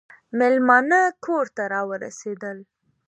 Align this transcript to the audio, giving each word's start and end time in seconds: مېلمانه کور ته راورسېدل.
مېلمانه 0.37 1.01
کور 1.25 1.45
ته 1.55 1.63
راورسېدل. 1.73 2.57